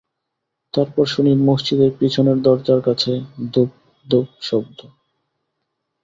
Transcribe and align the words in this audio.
তারপর 0.73 1.05
শুনি 1.05 1.31
মসজিদের 1.41 1.91
পিছনের 1.99 2.37
দরজার 2.41 2.79
কাছে 2.81 3.11
ধূপ-ধূপ 3.53 4.27
শব্দ। 4.41 4.79